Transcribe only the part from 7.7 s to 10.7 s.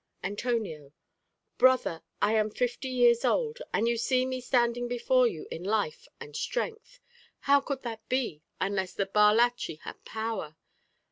that be unless the bar lachí had power?